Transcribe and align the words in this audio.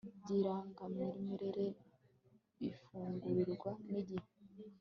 by 0.19 0.29
irangamimerere 0.37 1.65
bifungurirwa 2.59 3.71
n 3.91 3.93
igihe 4.01 4.27